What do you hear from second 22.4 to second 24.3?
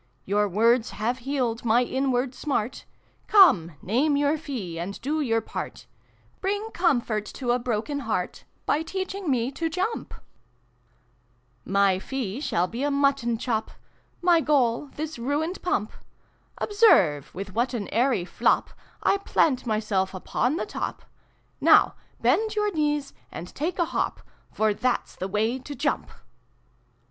your knees and take a hop,